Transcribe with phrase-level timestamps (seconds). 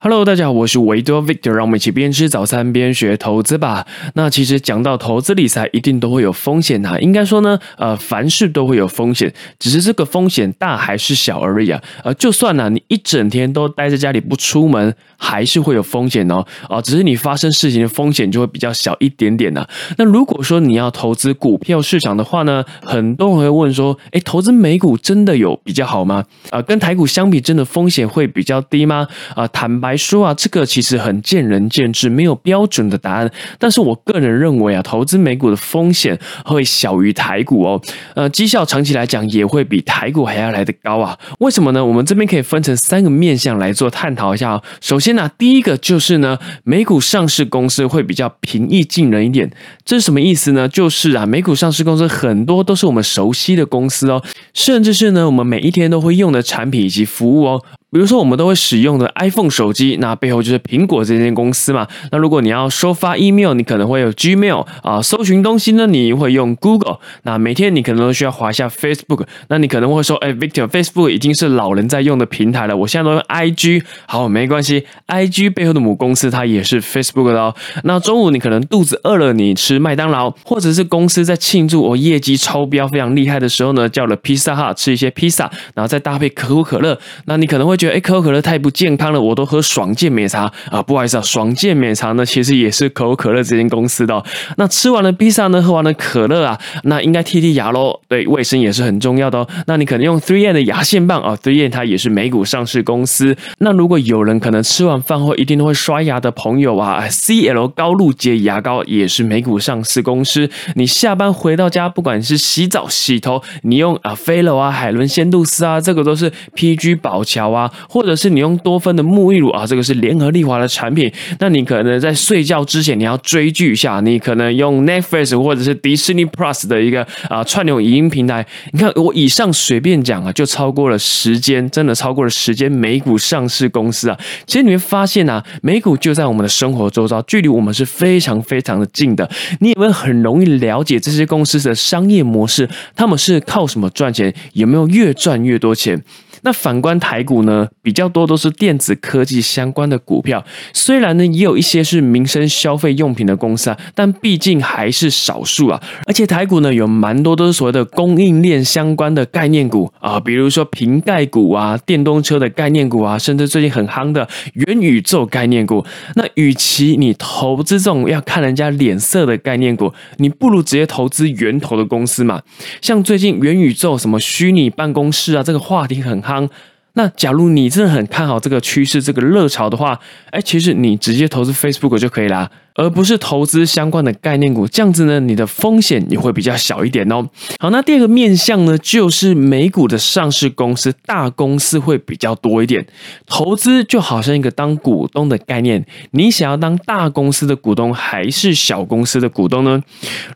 [0.00, 3.84] Hello，大家好，我是维多 Victor，让我们一起边吃早餐边学投资吧。
[4.14, 6.96] 那其实讲到投资理财，一定都会有风险啊。
[7.00, 11.82] 应该说呢，呃，凡事都会有风险，只是这个风险大还是小而已啊。
[12.04, 16.46] 呃，就算呢，你一整天都待在家里不出门，还是会有风险哦。
[16.68, 19.66] 啊，只是你发生事情的风险就会比较小一点点呐。
[19.96, 26.24] 那如果说你要投资股票市场的话呢，很多人会问说，哎，投资美股真的有比较好吗？
[26.50, 29.08] 啊，跟台股相比，真的风险会比较低吗？
[29.34, 29.87] 啊，坦白。
[29.88, 33.30] 来说啊，这个其实很见仁见智，没有标准的答案。
[33.58, 37.80] 但是我个人认为啊，投资美股的风险会小于台股哦。
[38.14, 41.18] 呃，绩效长期来讲也会比台股还要来得高啊。
[41.38, 41.82] 为什么呢？
[41.82, 44.62] 我们这边可以分成三个面向来做探讨一下哦。
[44.82, 49.50] 首先呢，第一个就是呢，美股上市公司会比较平易近人一点。
[49.86, 50.68] 这是什么意思呢？
[50.68, 57.64] 就是啊，美股上市公司很多都是我们熟悉的公司哦，甚至是呢，我们每一天都会用的产品以及服务哦。
[57.90, 61.88] 比如说，我们都会使用的 iPhone 手机，那背后就是苹果这间公司嘛。
[62.12, 66.98] 那如果你要收发 email，你可能会有 Gmail 啊，搜寻东西呢，你会用 Google。
[67.22, 69.24] 那每天你可能都需要滑下 Facebook。
[69.48, 73.82] 那你可能会说，哎，Victor，Facebook 已经是老人在用的平台了，我现在都用 IG。
[74.06, 77.54] 好，没关系，IG 背后的母公司它也是 Facebook 的哦。
[77.84, 86.98] 那中午你可能肚子饿了，你吃麦当劳，或者是公司在庆祝我业绩超标非常厉害的时候呢，叫了披萨哈吃一些披萨，然后再搭配可口可乐。
[87.24, 87.77] 那你可能会。
[87.78, 90.82] 觉得哎，可口可乐太不健康了，我都喝爽健美茶啊！
[90.82, 94.22] 不好意思啊，爽健美茶呢，其实也是可口可乐这间公司的。
[94.56, 98.00] 那吃完了披萨呢，喝完了可乐啊，那应该剔剔牙喽。
[98.08, 99.48] 对，卫生也是很重要的哦。
[99.66, 103.36] 那你可能用 Three N 的牙线棒啊，Three N 它也是美股上市公司。
[103.58, 110.50] 那如果有人可能吃完饭后一定都会刷牙的朋友啊，CL 高露洁牙膏也是美股上市公司。
[110.74, 117.67] 你下班回到家，不管是洗澡、洗头，你用啊飞乐啊、海伦仙度丝啊，这个都是 PG 宝桥啊。
[117.88, 121.12] 或者是你用多芬的沐浴乳啊，这个是联合利华的产品。
[121.38, 128.46] 那你可能在睡觉之前你要追剧一下，你可能用 Netflix 或者是迪士尼 Plus 的一个啊串流影音平台。
[128.72, 132.70] 你看我以上随便讲啊，就超过了时间，真的超过了时间。
[132.70, 139.28] 美股上市公司啊，其实你会发现啊，美股就在我们的生活周遭，距离我们是非常非常的近的。
[139.60, 146.02] 你也会很容易了解这些公司的商业模式，他们是靠什么赚钱，有没有越赚越多钱？
[146.42, 155.82] 那反观台股呢，比较多都是电子科技相关的股票，虽然呢也有一些是民生消费用品的公司啊，但毕竟还是少数啊。
[156.06, 165.84] 而且台股呢有蛮多都是所谓的供应链相关的概念股啊，比如说瓶盖股啊、电动车的概念股啊，甚至最近很夯的元宇宙概念股。
[166.14, 172.40] 那与其你投资这种要看人家脸色的概念股，你不如直接投资源头的公司嘛。
[172.80, 176.22] 像最近元宇宙什么虚拟办公室啊，这个话题很。
[176.28, 176.50] 康，
[176.98, 180.00] 那假如你真的很看好这个趋势、这个热潮的话，
[180.32, 182.50] 哎，其实你直接投资 Facebook 就可以啦。
[182.74, 187.28] 而不是投资相关的概念股，这样子呢，你的风险也会比较小一点哦。
[187.58, 192.86] 好，那第二个面向呢，就是美股的上市公司，大公司会比较多一点。
[193.26, 199.82] 投资就好像一个当股东的概念，你想要当大公司的股东还是小公司的股东呢？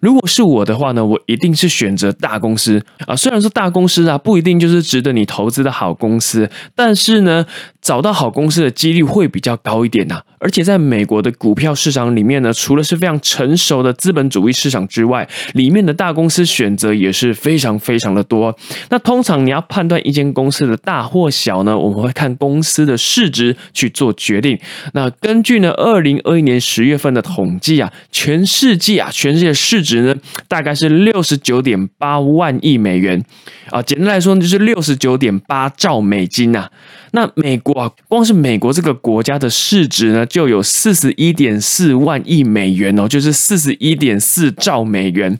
[0.00, 3.14] 如果是我的话呢，我一定是选择大公司啊。
[3.14, 7.46] 虽然说大公司啊不一定就是值得你投资的好公司，但是呢，
[7.80, 10.22] 找到好公司的几率会比较高一点呐。
[10.42, 18.54] 而且在美国的股票市场里面呢，除了是非常成熟的资本主义市场之外，里面的大公司选择也是非常非常的多。
[18.90, 24.58] 那通常你要判断一间公司的大或小呢，我们会看公司的市值去做决定。
[24.94, 30.16] 那根据呢，二零二一年十月份的统计啊，全世界啊，全世界市值呢，
[30.48, 33.24] 大概是六十九点八万亿美元
[33.70, 36.68] 啊，简单来说就是六十九点八兆美金呐。
[37.12, 45.38] 那美国啊，光是美国这个国家的市值呢，就有四十一点四万亿美元哦，就是四十一点四兆美元。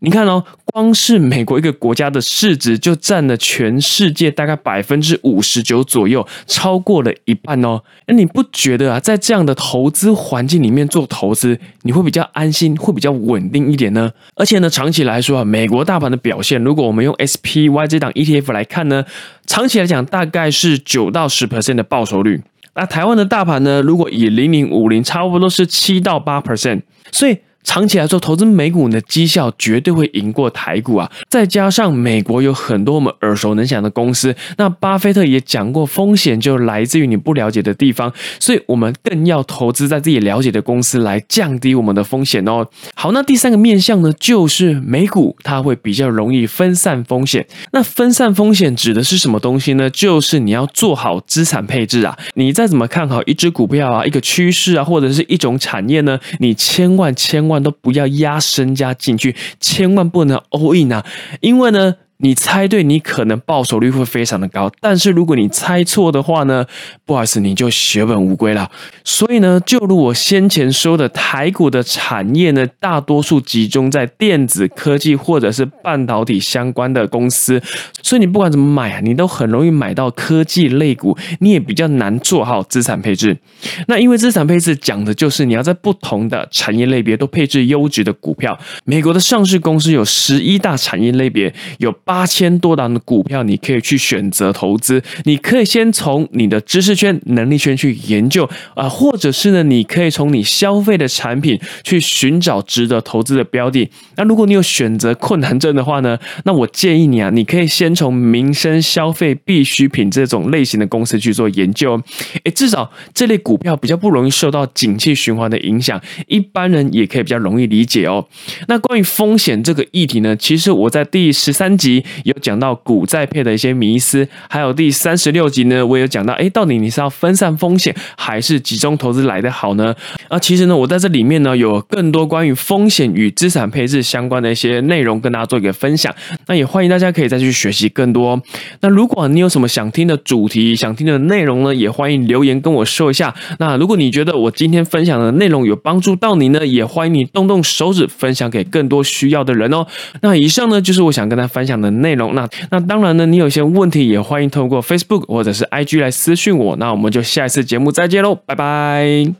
[0.00, 7.82] 你看哦，光是美国一个国家的市值就占了全世界大概百分之五十九左右，超过了一半哦。
[8.06, 14.12] 那你不觉得啊，在这样的投资环境里面做投资，你会比较安心，会比较稳定一点呢？
[14.36, 19.04] 而且呢，长期来说啊，美国大盘的表现，如果我们用 SPY 这档 ETF 来看呢，
[19.46, 22.40] 长期来讲大概是九到十 percent 的报酬率。
[22.76, 27.38] 那台湾的大盘呢，如果以零零五零，差不多是七到八 percent，所以。
[27.68, 31.10] 长期来说，投资美股的绩效绝对会赢过台股啊！
[31.28, 38.10] 再加上美国有很多我们耳熟能详的公司，那巴菲特也讲过，风险就来自于你不了解的地方，
[38.40, 42.66] 所以我们更要投资在自己了解的公司来降低我们的风险哦。
[42.94, 47.46] 好，那第三个面向呢，就是美股它会比较容易分散风险。
[47.72, 49.90] 那分散风险指的是什么东西呢？
[49.90, 52.18] 就是你要做好资产配置啊！
[52.32, 57.57] 你再怎么看好一只股票啊、一个趋势啊，或者是一种产业呢，你千万千万。
[57.62, 61.04] 都不要压身家进去，千万不能 all in 啊！
[61.40, 61.96] 因为呢。
[62.20, 66.66] 你猜对，你可能报酬率会非常的高，但是如果你猜错的话呢，
[67.06, 68.68] 不好意思，你就血本无归了。
[69.04, 77.62] 所以呢，就如我先前说的，台股的产业呢，大多数集中在电子科技或者是半导体相关的公司，
[78.02, 83.38] 所以你不管怎么买啊，你都很容易买到科技类股，你也比较难做好资产配置。
[83.86, 88.58] 那因为资产配置讲的就是你要在不同的产业类别都配置优质的股票。
[88.84, 91.94] 美国的上市公司有十一大产业类别，有。
[92.08, 95.02] 八千多档的股票，你可以去选择投资。
[95.24, 103.90] 你可以先从你的知识圈、能力圈去研究啊，或者是呢，你可以从你消费的产品去寻找值得投资的标的。
[104.16, 112.00] 那如果你有选择困难症的话呢，那我建议你啊，你可以先从民生消费必需品这种类型的公司去做研究。
[112.44, 118.26] 诶，至少这类股票比较不容易受到景气循环的影响，一般人也可以比较容易理解哦。
[118.68, 121.97] 那关于风险这个议题呢，其实我在第十三集。
[122.24, 129.94] 有讲到股债配的一些迷思，还有第三十六集呢，我有讲到，哎，到底你是要分散风险，还是集中投资来的好呢？
[130.28, 136.14] 啊，其实呢，我在这里面呢，有更多关于风险与资产配置相关的一些内容跟大家做一个分享。
[136.46, 138.40] 那也欢迎大家可以再去学习更多。
[138.80, 143.34] 那如果你有什么想听的主题、想听的内容呢，也欢迎留言跟我说一下。
[143.58, 149.86] 那如果你觉得我今天分享的内容有帮助到你呢，也欢迎你动动手指分享给更多需要的人哦。
[150.22, 151.98] 那以上呢，就是我想跟大家分享的的。
[152.00, 156.76] 内容那那当然呢，你有些问题也欢迎通过 Facebook 或者是 IG 来私讯我。
[156.76, 159.38] 那我们就下一次节目再见喽，拜拜。